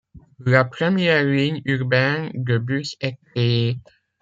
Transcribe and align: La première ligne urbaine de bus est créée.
La 0.39 0.65
première 0.65 1.23
ligne 1.23 1.61
urbaine 1.63 2.31
de 2.33 2.57
bus 2.57 2.97
est 3.01 3.17
créée. 3.27 3.77